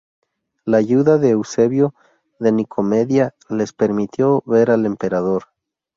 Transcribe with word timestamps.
La 0.65 0.77
ayuda 0.77 1.19
de 1.19 1.29
Eusebio 1.29 1.93
de 2.39 2.51
Nicomedia 2.51 3.35
les 3.49 3.71
permitió 3.71 4.41
ver 4.47 4.71
al 4.71 4.87
Emperador. 4.87 5.43